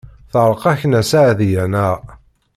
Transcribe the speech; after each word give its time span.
Teɛreq-ak 0.31 0.81
Nna 0.85 1.01
Seɛdiya, 1.09 1.65
naɣ? 1.73 1.99